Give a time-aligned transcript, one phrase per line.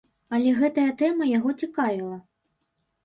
[0.37, 2.17] Але гэтая тэма яго цікавіла.